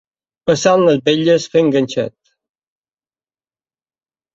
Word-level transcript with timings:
Passar 0.49 0.73
les 0.83 0.97
vetlles 1.11 1.47
fent 1.57 1.71
ganxet. 1.77 2.17